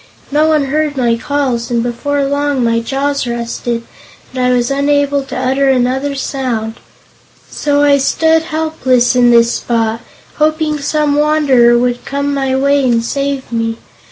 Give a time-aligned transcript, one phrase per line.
[0.31, 3.83] No one heard my calls and before long my jaws rusted,
[4.33, 6.79] and I was unable to utter another sound.
[7.51, 10.01] So I stood helpless in this spot,
[10.37, 13.77] hoping some wanderer would come my way and save me.